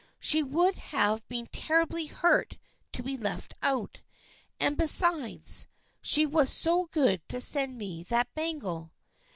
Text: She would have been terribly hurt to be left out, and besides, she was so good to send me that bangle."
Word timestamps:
She 0.19 0.41
would 0.41 0.77
have 0.77 1.27
been 1.27 1.45
terribly 1.51 2.07
hurt 2.07 2.57
to 2.93 3.03
be 3.03 3.15
left 3.15 3.53
out, 3.61 4.01
and 4.59 4.75
besides, 4.75 5.67
she 6.01 6.25
was 6.25 6.49
so 6.49 6.85
good 6.87 7.21
to 7.29 7.39
send 7.39 7.77
me 7.77 8.01
that 8.09 8.33
bangle." 8.33 8.93